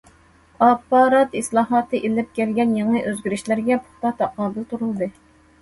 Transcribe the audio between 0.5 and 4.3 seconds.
ئاپپارات ئىسلاھاتى ئېلىپ كەلگەن يېڭى ئۆزگىرىشلەرگە پۇختا